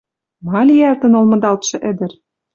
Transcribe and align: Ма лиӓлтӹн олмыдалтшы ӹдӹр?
Ма 0.51 0.61
лиӓлтӹн 0.67 1.13
олмыдалтшы 1.19 1.77
ӹдӹр? 1.89 2.11